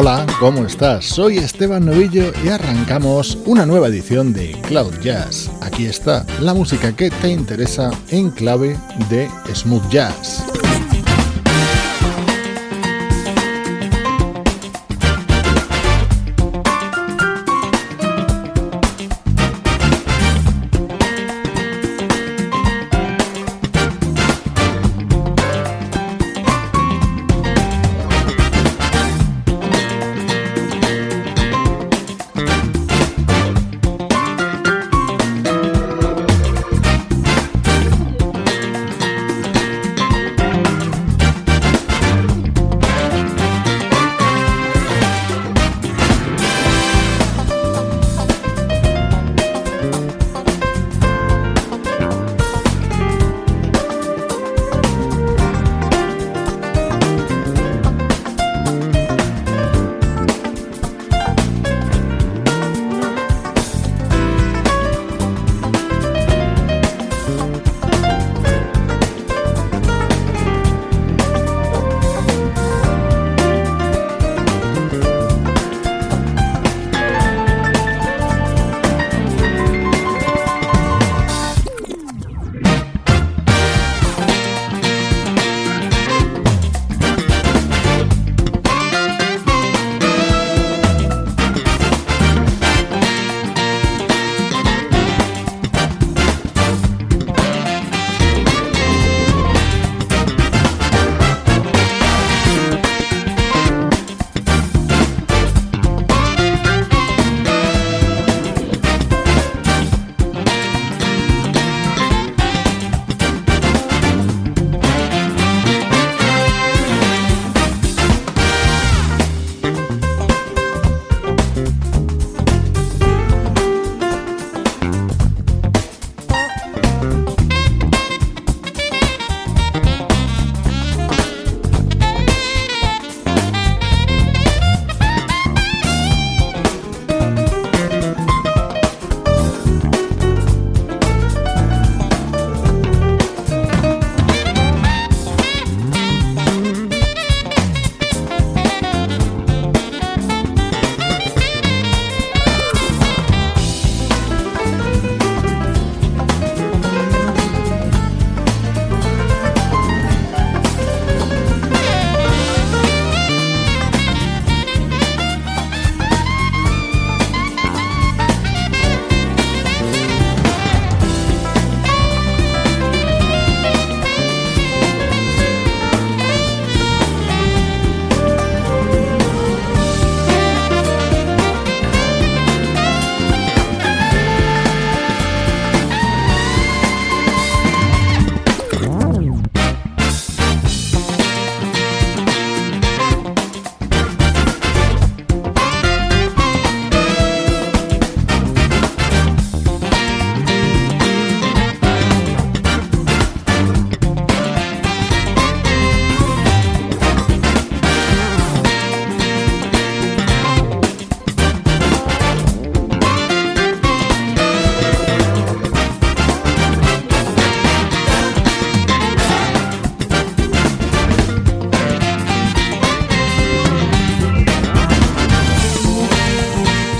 Hola, 0.00 0.24
¿cómo 0.38 0.64
estás? 0.64 1.06
Soy 1.06 1.38
Esteban 1.38 1.84
Novillo 1.84 2.30
y 2.44 2.50
arrancamos 2.50 3.36
una 3.46 3.66
nueva 3.66 3.88
edición 3.88 4.32
de 4.32 4.52
Cloud 4.62 4.94
Jazz. 5.00 5.50
Aquí 5.60 5.86
está 5.86 6.24
la 6.40 6.54
música 6.54 6.94
que 6.94 7.10
te 7.10 7.30
interesa 7.30 7.90
en 8.10 8.30
clave 8.30 8.78
de 9.10 9.28
smooth 9.52 9.88
jazz. 9.90 10.47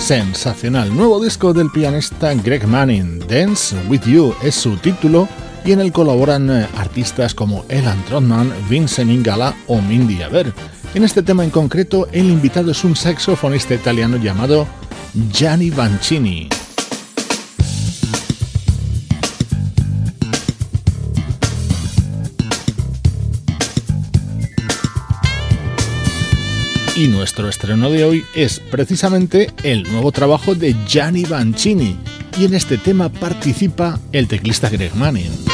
Sensacional. 0.09 0.97
Nuevo 0.97 1.23
disco 1.23 1.53
del 1.53 1.71
pianista 1.71 2.33
Greg 2.33 2.67
Manning. 2.67 3.19
Dance 3.29 3.77
with 3.91 4.07
You 4.07 4.35
es 4.43 4.55
su 4.55 4.79
título 4.79 5.29
y 5.67 5.73
en 5.73 5.81
él 5.81 5.93
colaboran 5.93 6.49
eh, 6.49 6.67
artistas 6.79 7.35
como 7.35 7.67
Elan 7.69 8.03
Trotman, 8.07 8.51
Vincent 8.71 9.11
Ingala 9.11 9.55
o 9.67 9.83
Mindy 9.83 10.23
Aber. 10.23 10.51
En 10.95 11.05
este 11.05 11.23
tema 11.23 11.45
en 11.45 11.51
concreto, 11.51 12.09
el 12.11 12.25
invitado 12.31 12.71
es 12.71 12.85
un 12.85 12.97
saxofonista 12.97 13.75
italiano 13.75 14.17
llamado 14.17 14.67
Gianni 15.31 15.69
Vancini. 15.69 16.49
Y 26.99 27.07
nuestro 27.07 27.49
estreno 27.49 27.91
de 27.91 28.03
hoy 28.03 28.25
es 28.35 28.59
precisamente 28.59 29.53
el 29.63 29.85
nuevo 29.85 30.11
trabajo 30.11 30.57
de 30.57 30.75
Gianni 30.85 31.23
Vancini, 31.23 31.97
y 32.37 32.45
en 32.45 32.55
este 32.55 32.77
tema 32.77 33.09
participa 33.09 34.01
el 34.11 34.27
teclista 34.27 34.69
Greg 34.69 34.97
Manning. 34.97 35.48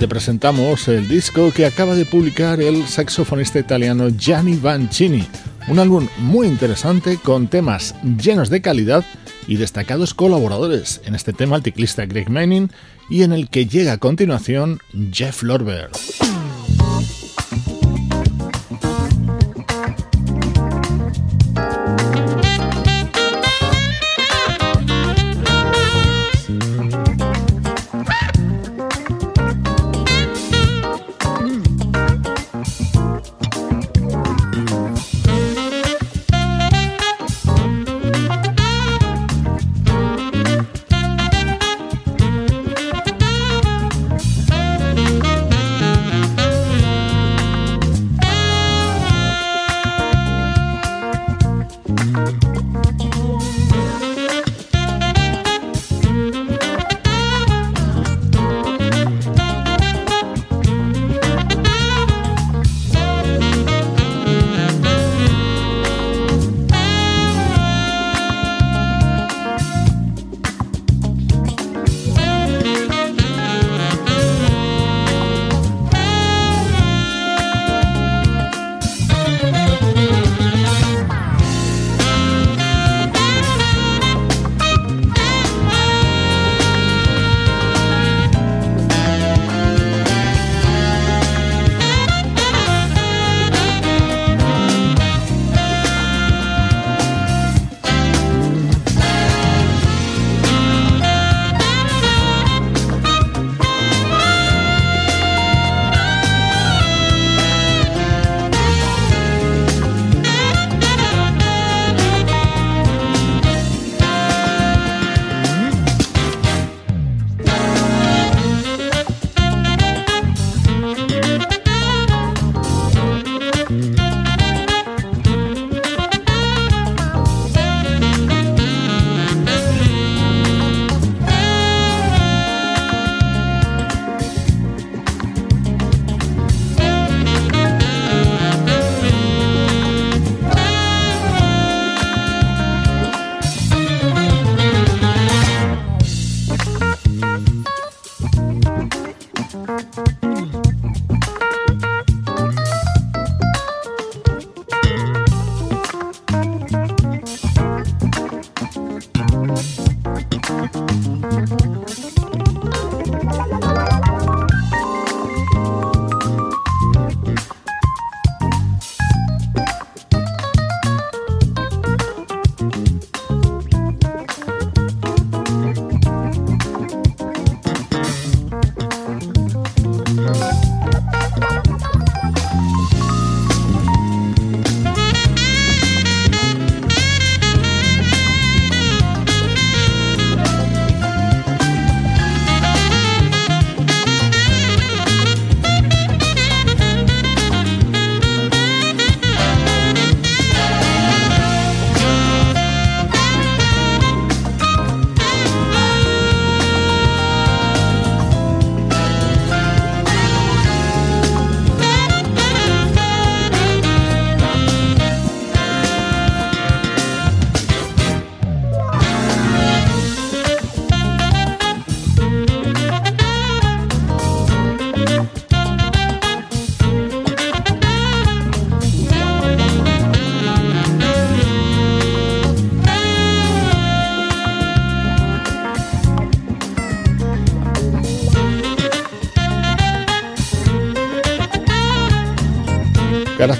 Te 0.00 0.08
presentamos 0.08 0.88
el 0.88 1.08
disco 1.08 1.52
que 1.52 1.66
acaba 1.66 1.94
de 1.94 2.06
publicar 2.06 2.62
el 2.62 2.86
saxofonista 2.86 3.58
italiano 3.58 4.08
Gianni 4.08 4.56
Vancini, 4.56 5.28
un 5.68 5.78
álbum 5.78 6.08
muy 6.16 6.46
interesante 6.46 7.18
con 7.18 7.48
temas 7.48 7.94
llenos 8.02 8.48
de 8.48 8.62
calidad 8.62 9.04
y 9.46 9.56
destacados 9.56 10.14
colaboradores, 10.14 11.02
en 11.04 11.14
este 11.14 11.34
tema 11.34 11.56
el 11.56 11.62
teclista 11.62 12.06
Greg 12.06 12.30
Manning 12.30 12.70
y 13.10 13.24
en 13.24 13.32
el 13.34 13.50
que 13.50 13.66
llega 13.66 13.92
a 13.92 13.98
continuación 13.98 14.80
Jeff 15.12 15.42
Lorber. 15.42 15.90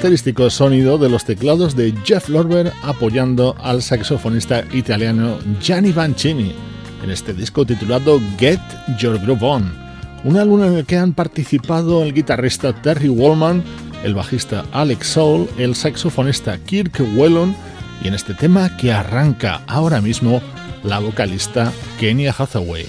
Característico 0.00 0.49
sonido 0.49 0.97
de 0.97 1.11
los 1.11 1.26
teclados 1.26 1.76
de 1.76 1.92
Jeff 2.04 2.30
Lorber 2.30 2.73
apoyando 2.83 3.54
al 3.62 3.83
saxofonista 3.83 4.64
italiano 4.73 5.38
Gianni 5.61 5.92
Vancini 5.92 6.54
en 7.04 7.11
este 7.11 7.35
disco 7.35 7.66
titulado 7.66 8.19
Get 8.38 8.62
Your 8.99 9.21
Groove 9.21 9.45
On, 9.45 9.75
un 10.25 10.38
álbum 10.38 10.64
en 10.64 10.78
el 10.78 10.87
que 10.87 10.97
han 10.97 11.12
participado 11.12 12.02
el 12.02 12.14
guitarrista 12.14 12.73
Terry 12.73 13.11
Wallman, 13.11 13.62
el 14.02 14.14
bajista 14.14 14.64
Alex 14.73 15.07
Soul, 15.07 15.47
el 15.59 15.75
saxofonista 15.75 16.57
Kirk 16.57 16.99
Whelan 17.14 17.54
y 18.02 18.09
en 18.09 18.14
este 18.14 18.33
tema 18.33 18.75
que 18.78 18.95
arranca 18.95 19.61
ahora 19.66 20.00
mismo 20.00 20.40
la 20.83 20.99
vocalista 20.99 21.71
Kenya 21.99 22.35
Hathaway. 22.38 22.87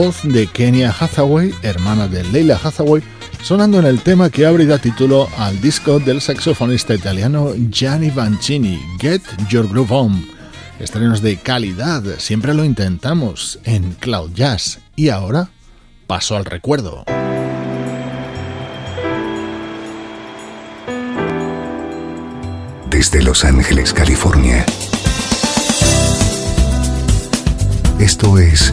Voz 0.00 0.22
de 0.22 0.46
Kenya 0.46 0.96
Hathaway, 0.98 1.54
hermana 1.62 2.08
de 2.08 2.24
Leila 2.24 2.58
Hathaway, 2.62 3.02
sonando 3.42 3.78
en 3.80 3.84
el 3.84 4.00
tema 4.00 4.30
que 4.30 4.46
abre 4.46 4.64
título 4.78 5.28
al 5.36 5.60
disco 5.60 5.98
del 5.98 6.22
saxofonista 6.22 6.94
italiano 6.94 7.52
Gianni 7.68 8.08
Vancini, 8.08 8.80
Get 8.98 9.20
Your 9.50 9.68
Groove 9.68 9.92
On. 9.92 10.26
Estrenos 10.78 11.20
de 11.20 11.36
calidad, 11.36 12.02
siempre 12.16 12.54
lo 12.54 12.64
intentamos 12.64 13.58
en 13.64 13.92
Cloud 13.92 14.30
Jazz. 14.32 14.78
Y 14.96 15.10
ahora, 15.10 15.50
paso 16.06 16.34
al 16.34 16.46
recuerdo. 16.46 17.04
Desde 22.88 23.22
Los 23.22 23.44
Ángeles, 23.44 23.92
California. 23.92 24.64
Esto 27.98 28.38
es 28.38 28.72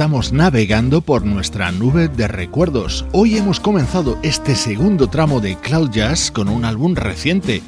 Estamos 0.00 0.32
navegando 0.32 1.02
por 1.02 1.26
nuestra 1.26 1.70
nube 1.72 2.08
de 2.08 2.26
recuerdos. 2.26 3.04
Hoy 3.12 3.36
hemos 3.36 3.60
comenzado 3.60 4.18
este 4.22 4.54
segundo 4.54 5.10
tramo 5.10 5.42
de 5.42 5.56
Cloud 5.56 5.90
Jazz 5.90 6.30
con 6.30 6.48
un 6.48 6.64
álbum 6.64 6.94
reciente, 6.94 7.60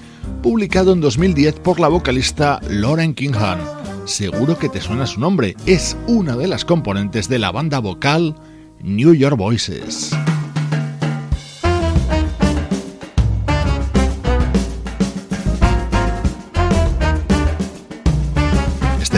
publicado 0.42 0.94
en 0.94 1.02
2010 1.02 1.60
por 1.60 1.78
la 1.78 1.88
vocalista 1.88 2.58
Lauren 2.70 3.12
Kingham. 3.12 3.58
Seguro 4.06 4.58
que 4.58 4.70
te 4.70 4.80
suena 4.80 5.06
su 5.06 5.20
nombre, 5.20 5.56
es 5.66 5.94
una 6.06 6.34
de 6.34 6.46
las 6.46 6.64
componentes 6.64 7.28
de 7.28 7.38
la 7.38 7.52
banda 7.52 7.80
vocal 7.80 8.34
New 8.80 9.12
York 9.12 9.36
Voices. 9.36 10.16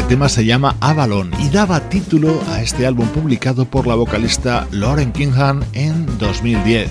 Tema 0.08 0.28
se 0.28 0.44
llama 0.44 0.76
Avalon 0.80 1.30
y 1.40 1.48
daba 1.48 1.88
título 1.88 2.40
a 2.50 2.60
este 2.60 2.86
álbum 2.86 3.08
publicado 3.08 3.64
por 3.64 3.86
la 3.86 3.94
vocalista 3.94 4.66
Lauren 4.70 5.12
Kingham 5.12 5.62
en 5.72 6.06
2010. 6.18 6.90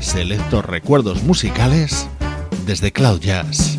Selecto 0.00 0.60
recuerdos 0.60 1.22
musicales 1.22 2.08
desde 2.66 2.92
Cloud 2.92 3.20
Jazz. 3.20 3.78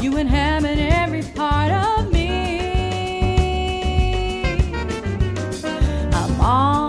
you 0.00 0.18
inhabit 0.18 0.78
every 0.78 1.22
part 1.22 1.70
of 1.70 2.21
아. 6.54 6.81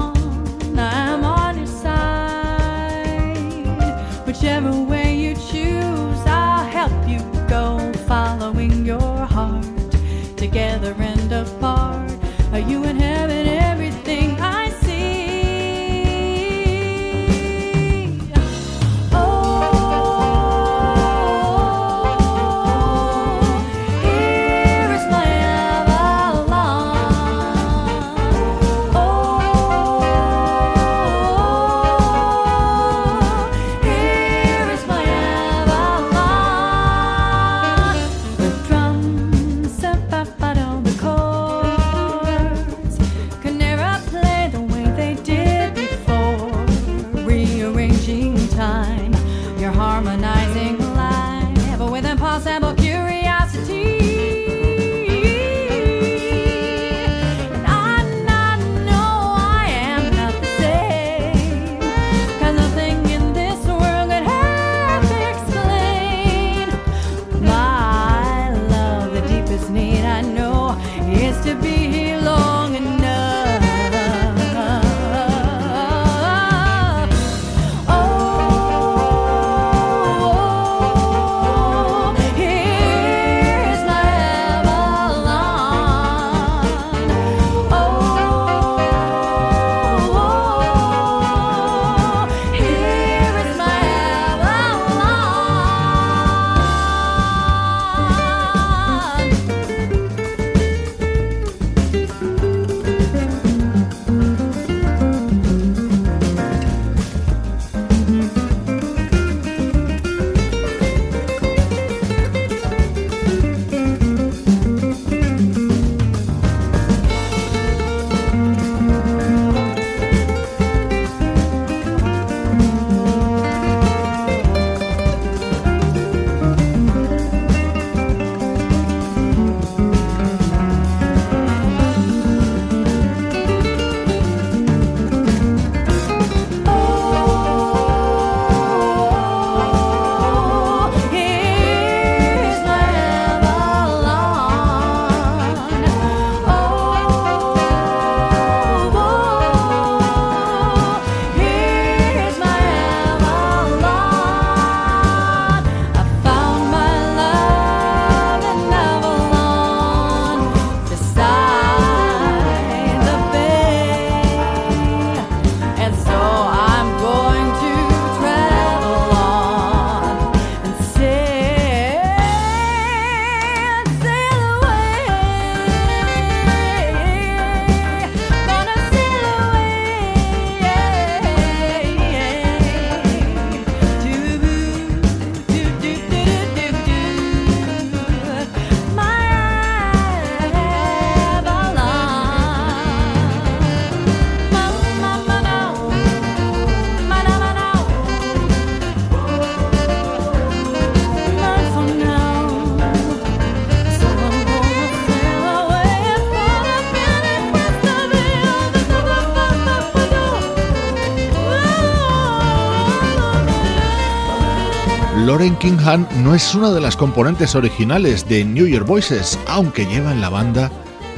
Lauren 215.44 215.60
Kingham 215.60 216.08
no 216.24 216.34
es 216.34 216.56
una 216.56 216.72
de 216.72 216.80
las 216.80 216.96
componentes 216.96 217.54
originales 217.54 218.30
de 218.30 218.46
New 218.46 218.66
York 218.66 218.88
Voices, 218.88 219.38
aunque 219.46 219.86
lleva 219.86 220.14
en 220.14 220.22
la 220.22 220.30
banda 220.30 220.72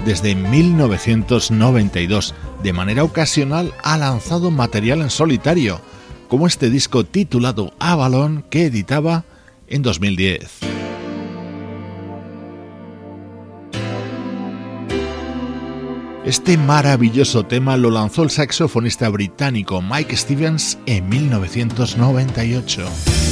desde 0.03 0.33
1992. 0.33 2.33
De 2.63 2.73
manera 2.73 3.03
ocasional 3.03 3.71
ha 3.83 3.99
lanzado 3.99 4.49
material 4.49 5.01
en 5.01 5.11
solitario, 5.11 5.79
como 6.27 6.47
este 6.47 6.71
disco 6.71 7.03
titulado 7.03 7.71
Avalon 7.77 8.43
que 8.49 8.65
editaba 8.65 9.25
en 9.67 9.83
2010. 9.83 10.61
Este 16.25 16.57
maravilloso 16.57 17.45
tema 17.45 17.77
lo 17.77 17.91
lanzó 17.91 18.23
el 18.23 18.31
saxofonista 18.31 19.07
británico 19.09 19.83
Mike 19.83 20.17
Stevens 20.17 20.79
en 20.87 21.07
1998. 21.09 23.24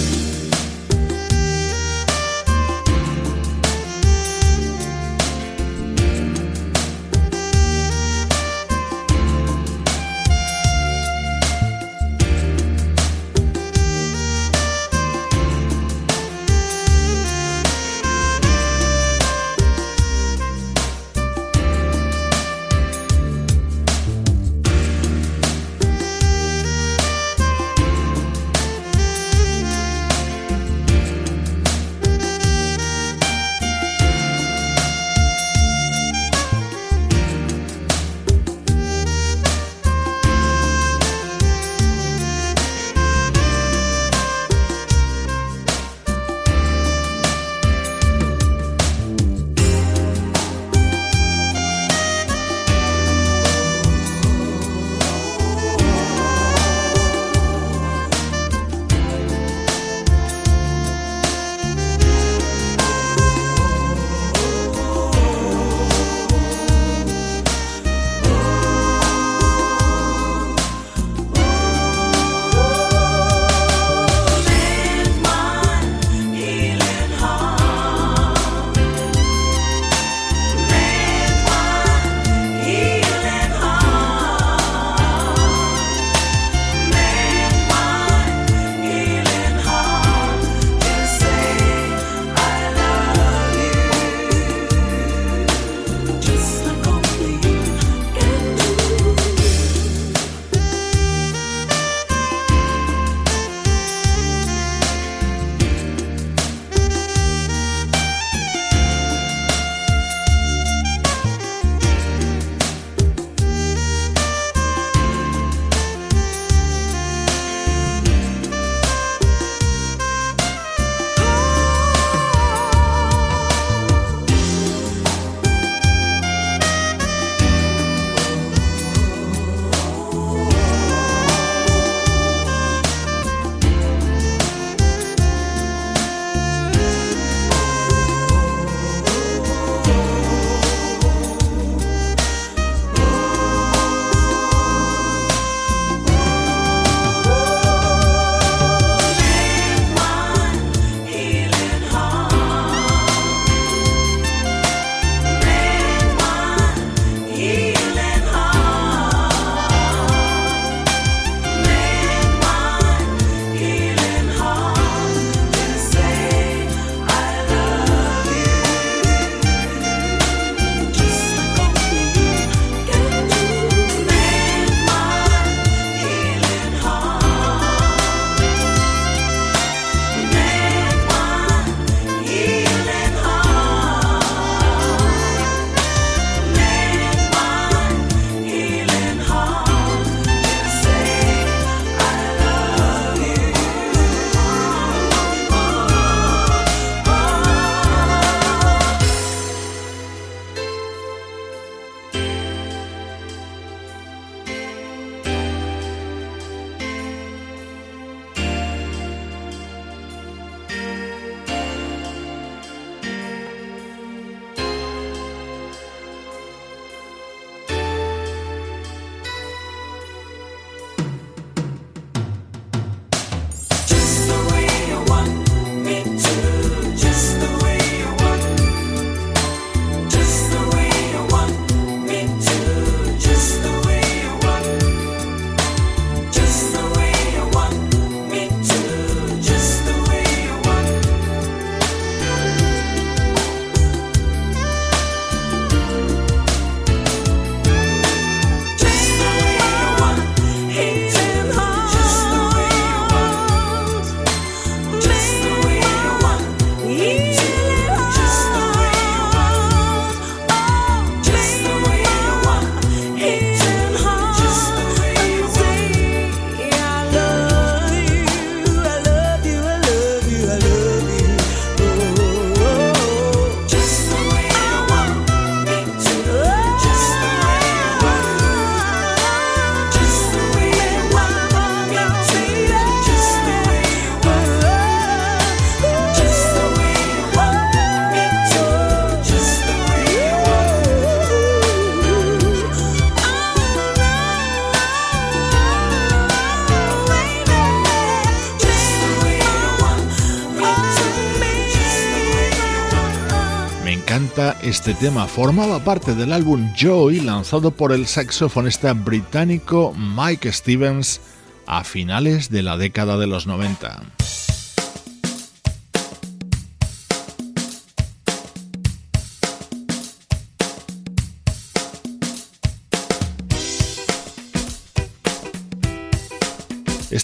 Este 304.85 304.95
tema. 304.95 305.27
Formaba 305.27 305.81
parte 305.81 306.13
del 306.13 306.33
álbum 306.33 306.73
Joy 306.75 307.21
lanzado 307.21 307.71
por 307.71 307.93
el 307.93 308.05
saxofonista 308.05 308.91
británico 308.91 309.95
Mike 309.97 310.51
Stevens 310.51 311.21
a 311.65 311.85
finales 311.85 312.49
de 312.49 312.63
la 312.63 312.75
década 312.75 313.17
de 313.17 313.25
los 313.25 313.47
90. 313.47 314.01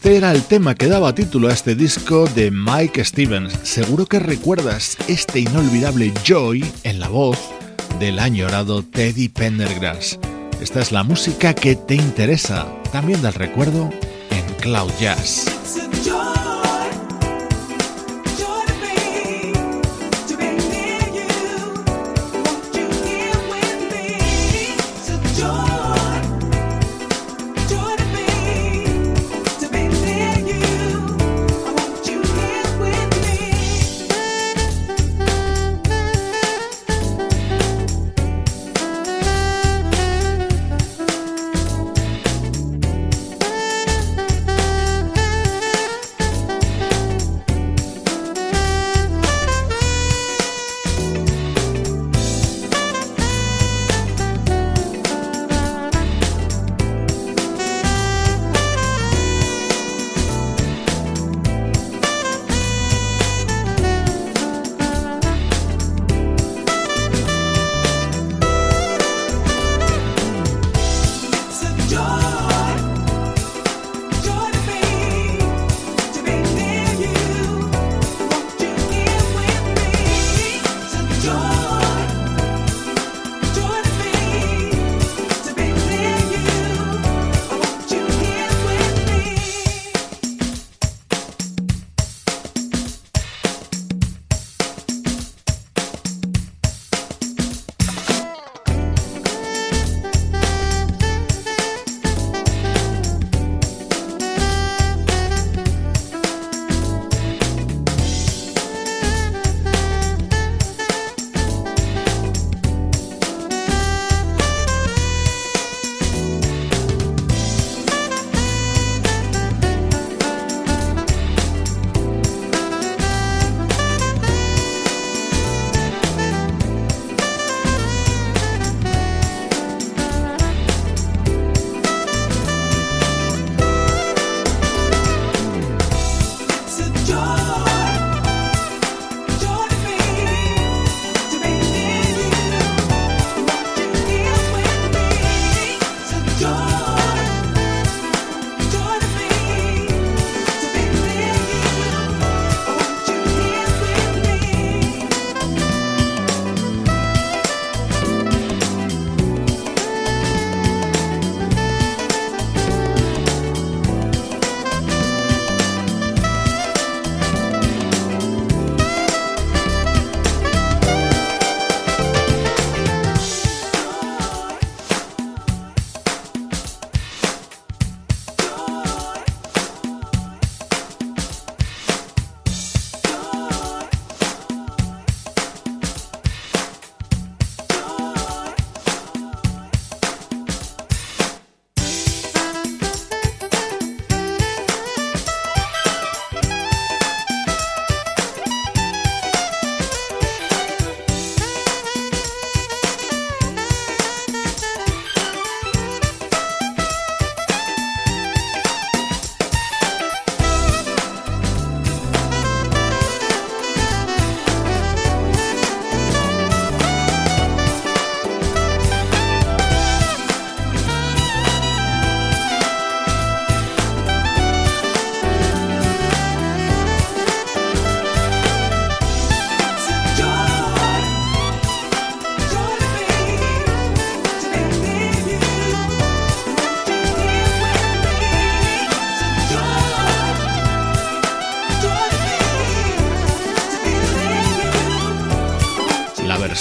Este 0.09 0.17
era 0.17 0.31
el 0.31 0.41
tema 0.41 0.73
que 0.73 0.87
daba 0.87 1.13
título 1.13 1.49
a 1.49 1.53
este 1.53 1.75
disco 1.75 2.25
de 2.33 2.49
Mike 2.49 3.05
Stevens. 3.05 3.53
Seguro 3.61 4.07
que 4.07 4.17
recuerdas 4.17 4.97
este 5.07 5.41
inolvidable 5.41 6.11
Joy 6.25 6.65
en 6.83 6.99
la 6.99 7.09
voz 7.09 7.37
del 7.99 8.17
añorado 8.17 8.81
Teddy 8.81 9.29
Pendergrass. 9.29 10.17
Esta 10.59 10.79
es 10.79 10.91
la 10.91 11.03
música 11.03 11.53
que 11.53 11.75
te 11.75 11.93
interesa, 11.93 12.65
también 12.91 13.21
del 13.21 13.35
recuerdo 13.35 13.91
en 14.31 14.55
Cloud 14.55 14.89
Jazz. 14.99 15.45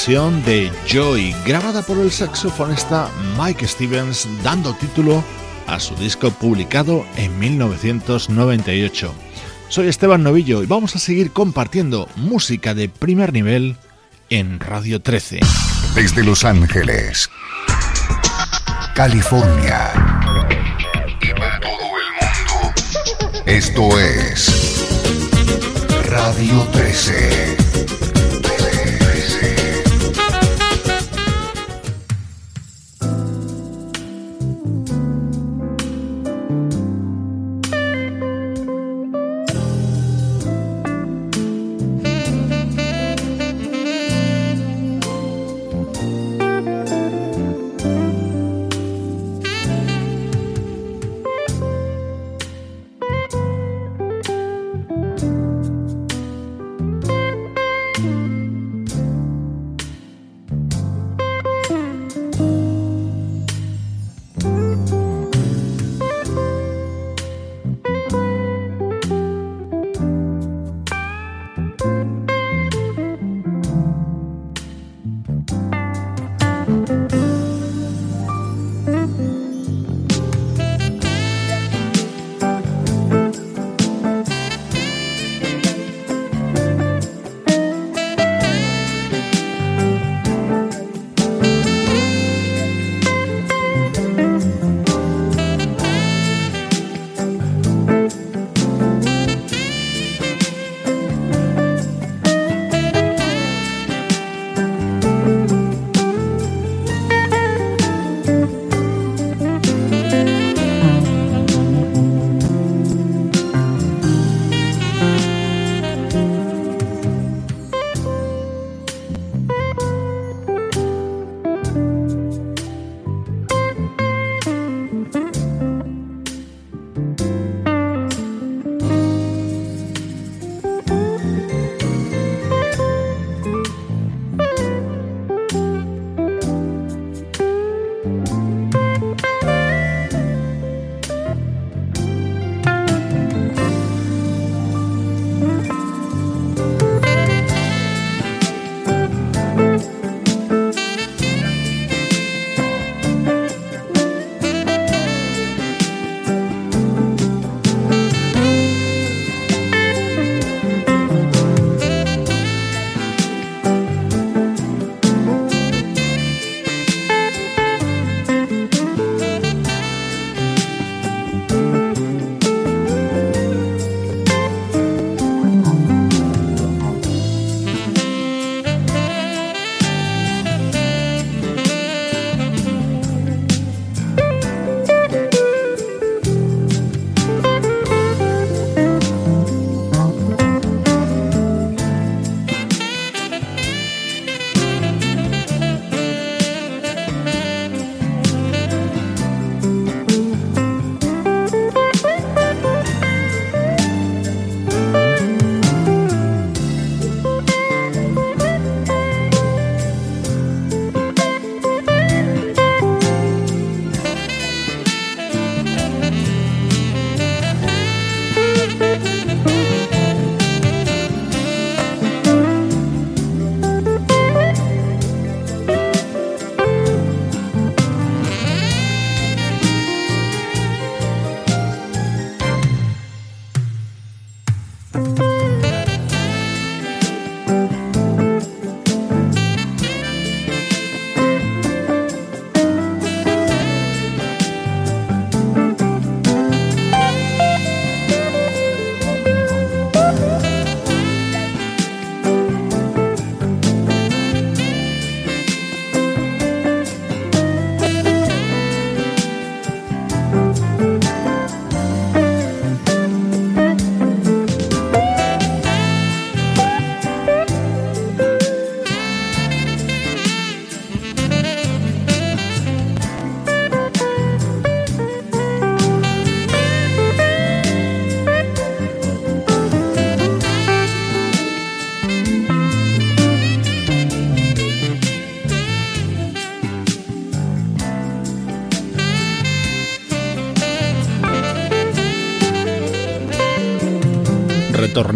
De 0.08 0.72
Joy, 0.86 1.34
grabada 1.44 1.82
por 1.82 1.98
el 1.98 2.10
saxofonista 2.10 3.10
Mike 3.38 3.68
Stevens, 3.68 4.26
dando 4.42 4.72
título 4.72 5.22
a 5.66 5.78
su 5.78 5.94
disco 5.96 6.30
publicado 6.30 7.04
en 7.16 7.38
1998. 7.38 9.14
Soy 9.68 9.88
Esteban 9.88 10.22
Novillo 10.22 10.62
y 10.62 10.66
vamos 10.66 10.96
a 10.96 10.98
seguir 10.98 11.32
compartiendo 11.32 12.08
música 12.16 12.72
de 12.72 12.88
primer 12.88 13.34
nivel 13.34 13.76
en 14.30 14.60
Radio 14.60 15.02
13. 15.02 15.40
Desde 15.94 16.24
Los 16.24 16.42
Ángeles, 16.42 17.28
California 18.94 19.90
y 21.20 21.38
para 21.38 21.60
todo 21.60 21.70
el 21.70 22.10
mundo, 22.18 23.44
esto 23.44 24.00
es 24.00 24.86
Radio 26.08 26.66
13. 26.72 27.77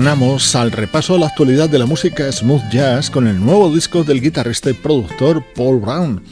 Retornamos 0.03 0.57
al 0.57 0.73
repaso 0.73 1.15
a 1.15 1.19
la 1.21 1.29
actualidad 1.29 1.71
de 1.71 1.79
la 1.79 1.87
música 1.87 2.33
smooth 2.33 2.69
jazz 2.73 3.09
con 3.09 3.29
el 3.29 3.39
nuevo 3.39 3.73
disco 3.73 4.03
del 4.03 4.21
guitarrista 4.21 4.69
y 4.69 4.73
productor 4.73 5.45
Paul 5.55 5.79
Brown. 5.79 6.25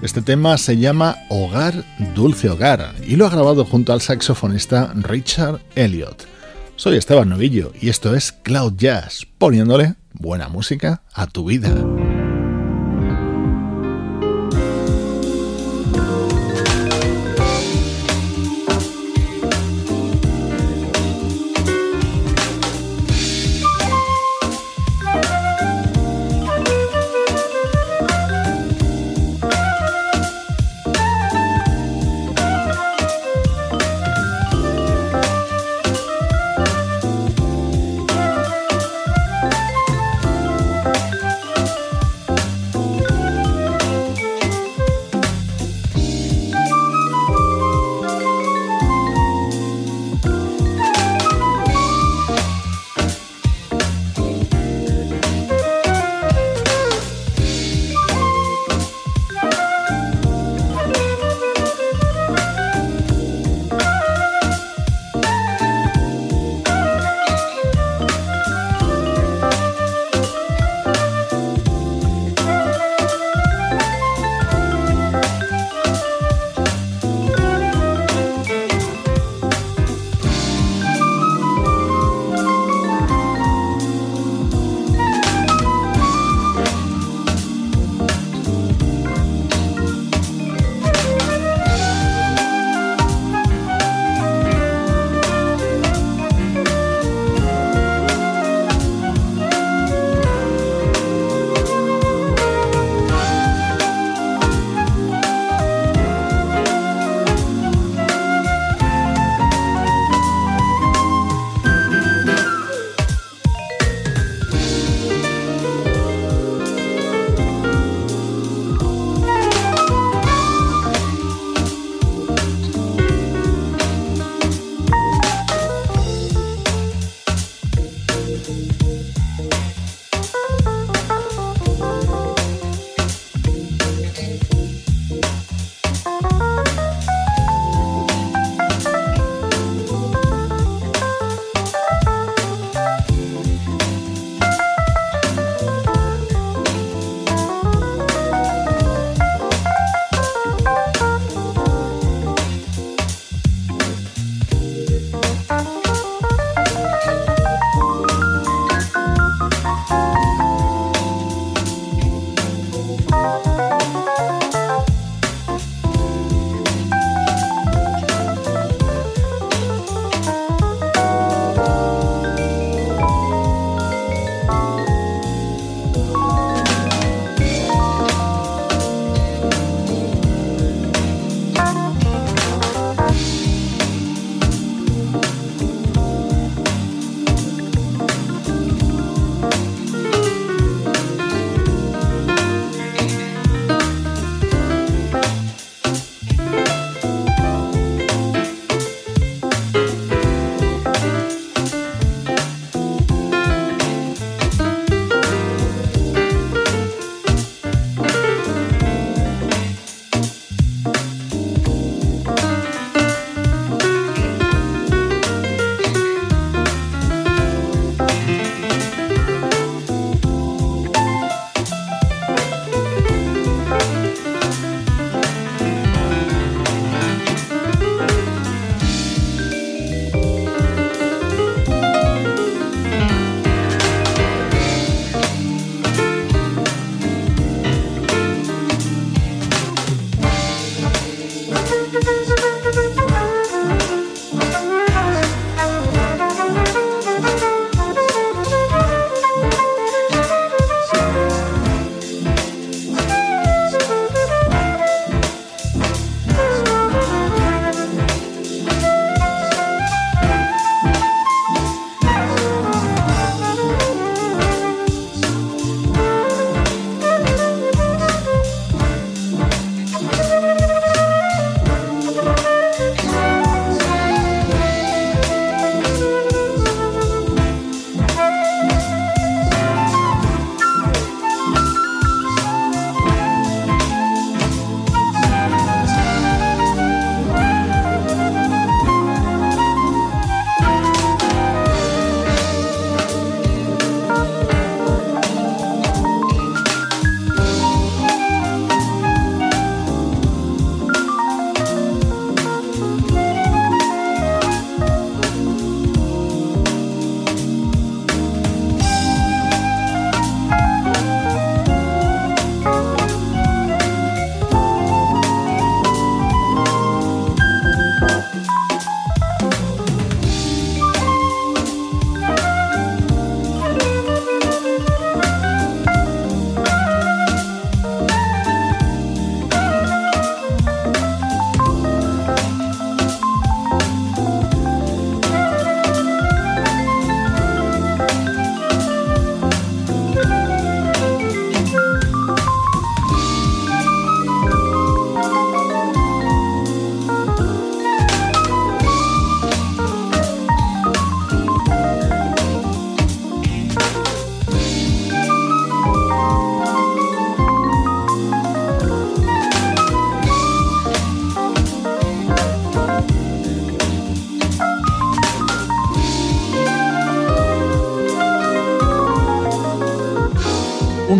Este 0.00 0.22
tema 0.22 0.56
se 0.56 0.78
llama 0.78 1.14
Hogar, 1.28 1.84
Dulce 2.14 2.48
Hogar 2.48 2.94
y 3.06 3.16
lo 3.16 3.26
ha 3.26 3.30
grabado 3.30 3.66
junto 3.66 3.92
al 3.92 4.00
saxofonista 4.00 4.94
Richard 4.94 5.60
Elliot. 5.74 6.26
Soy 6.76 6.96
Esteban 6.96 7.28
Novillo 7.28 7.74
y 7.78 7.90
esto 7.90 8.14
es 8.14 8.32
Cloud 8.32 8.76
Jazz, 8.78 9.26
poniéndole 9.36 9.96
buena 10.14 10.48
música 10.48 11.02
a 11.12 11.26
tu 11.26 11.44
vida. 11.44 11.97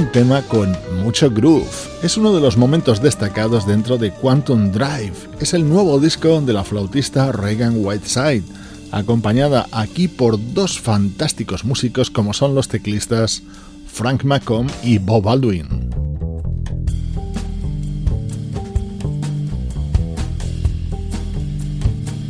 Tema 0.09 0.43
con 0.43 0.77
mucho 1.03 1.31
groove. 1.31 1.69
Es 2.03 2.17
uno 2.17 2.35
de 2.35 2.41
los 2.41 2.57
momentos 2.57 3.03
destacados 3.03 3.67
dentro 3.67 3.99
de 3.99 4.11
Quantum 4.11 4.71
Drive. 4.73 5.15
Es 5.41 5.55
el 5.55 5.69
nuevo 5.69 6.01
disco 6.01 6.41
de 6.41 6.53
la 6.53 6.65
flautista 6.65 7.33
Reagan 7.33 7.85
Whiteside, 7.85 8.45
acompañada 8.91 9.67
aquí 9.73 10.09
por 10.09 10.39
dos 10.55 10.79
fantásticos 10.79 11.65
músicos 11.65 12.11
como 12.11 12.33
son 12.33 12.55
los 12.55 12.69
teclistas 12.69 13.43
Frank 13.87 14.25
Macomb 14.25 14.71
y 14.83 14.99
Bob 14.99 15.29
Aldwin. 15.29 15.97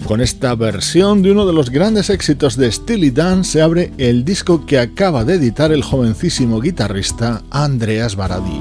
Con 0.09 0.22
esta 0.22 0.54
versión 0.54 1.20
de 1.20 1.32
uno 1.32 1.44
de 1.44 1.52
los 1.52 1.68
grandes 1.68 2.09
éxitos 2.09 2.56
de 2.56 2.72
Steely 2.72 3.11
Dan 3.11 3.44
se 3.44 3.61
abre 3.61 3.92
el 3.98 4.24
disco 4.24 4.64
que 4.64 4.78
acaba 4.78 5.22
de 5.22 5.34
editar 5.34 5.70
el 5.70 5.82
jovencísimo 5.82 6.62
guitarrista 6.62 7.42
Andreas 7.50 8.16
Baradi. 8.16 8.59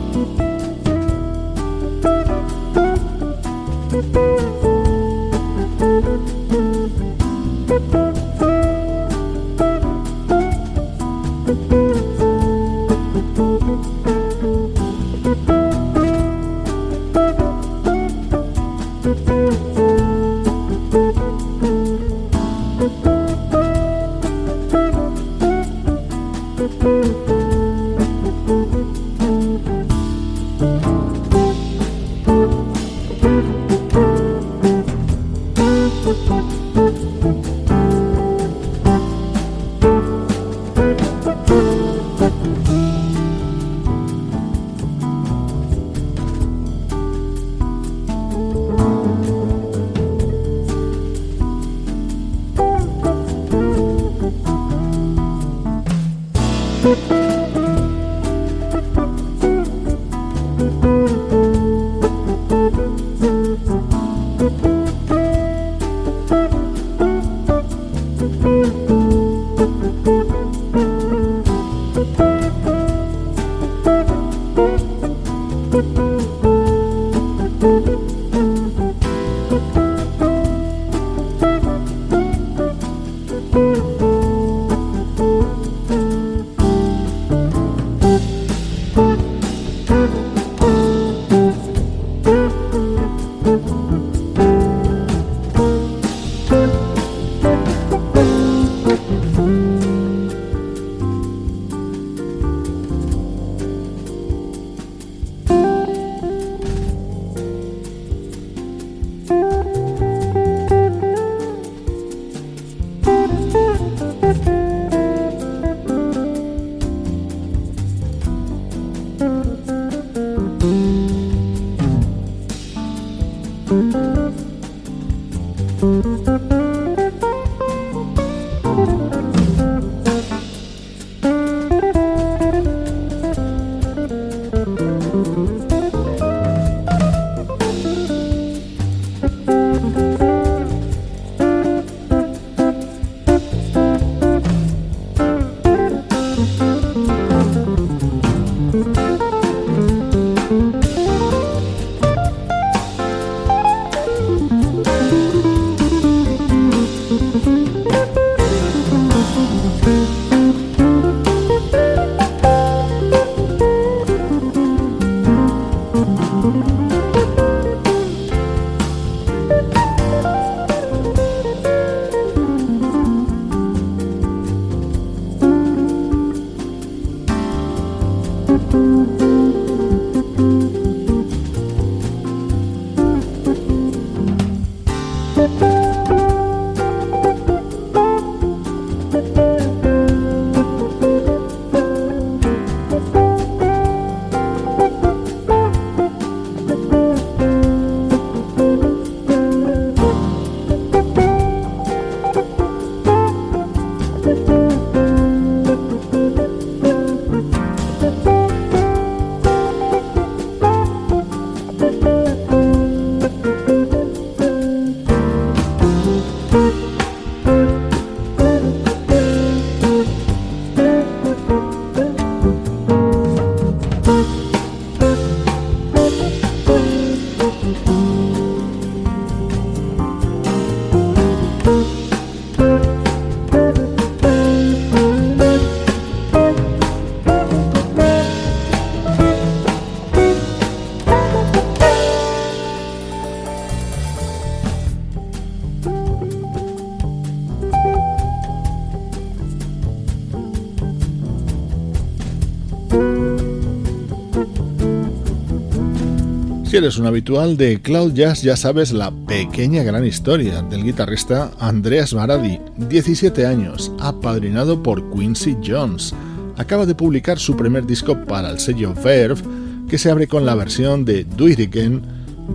Eres 256.88 257.00
un 257.00 257.06
habitual 257.06 257.58
de 257.58 257.82
Cloud 257.82 258.14
Jazz, 258.14 258.44
ya 258.44 258.56
sabes 258.56 258.94
la 258.94 259.12
pequeña 259.12 259.84
gran 259.84 260.06
historia 260.06 260.62
del 260.62 260.86
guitarrista 260.86 261.52
Andreas 261.60 262.14
Baradi, 262.14 262.62
17 262.78 263.46
años, 263.46 263.92
apadrinado 264.00 264.82
por 264.82 265.12
Quincy 265.12 265.58
Jones. 265.62 266.16
acaba 266.56 266.86
de 266.86 266.96
publicar 266.96 267.40
su 267.40 267.58
primer 267.58 267.86
disco 267.86 268.18
para 268.24 268.50
el 268.50 268.60
sello 268.60 268.94
Verve, 269.04 269.42
que 269.90 269.98
se 269.98 270.10
abre 270.10 270.28
con 270.28 270.46
la 270.46 270.56
versión 270.56 271.04
de 271.04 271.26
Do 271.26 271.50
It 271.50 271.60
Again 271.60 272.02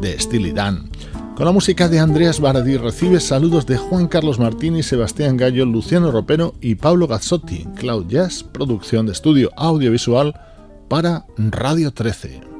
de 0.00 0.18
Steely 0.18 0.52
Dan. 0.52 0.88
Con 1.36 1.44
la 1.44 1.52
música 1.52 1.90
de 1.90 1.98
Andreas 1.98 2.40
Baradí 2.40 2.78
recibe 2.78 3.20
saludos 3.20 3.66
de 3.66 3.76
Juan 3.76 4.08
Carlos 4.08 4.38
Martini, 4.38 4.82
Sebastián 4.82 5.36
Gallo, 5.36 5.66
Luciano 5.66 6.10
Ropero 6.10 6.54
y 6.62 6.76
Pablo 6.76 7.06
Gazzotti, 7.06 7.66
Cloud 7.76 8.06
Jazz, 8.08 8.42
producción 8.42 9.04
de 9.04 9.12
estudio 9.12 9.50
audiovisual 9.56 10.34
para 10.88 11.26
Radio 11.36 11.92
13. 11.92 12.51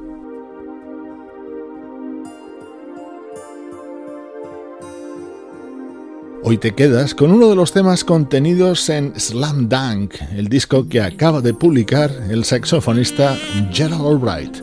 Hoy 6.45 6.57
te 6.57 6.75
quedas 6.75 7.15
con 7.15 7.31
uno 7.31 7.47
de 7.47 7.55
los 7.55 7.71
temas 7.71 8.03
contenidos 8.03 8.89
en 8.89 9.17
Slam 9.17 9.69
Dunk, 9.69 10.15
el 10.35 10.49
disco 10.49 10.89
que 10.89 10.99
acaba 10.99 11.39
de 11.39 11.53
publicar 11.53 12.11
el 12.29 12.43
saxofonista 12.43 13.37
Gerald 13.71 14.05
Albright. 14.05 14.57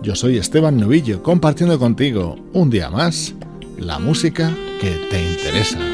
Yo 0.00 0.14
soy 0.14 0.38
Esteban 0.38 0.78
Novillo, 0.78 1.24
compartiendo 1.24 1.76
contigo 1.76 2.36
un 2.52 2.70
día 2.70 2.88
más 2.88 3.34
la 3.78 3.98
música 3.98 4.54
que 4.80 4.92
te 5.10 5.32
interesa. 5.32 5.93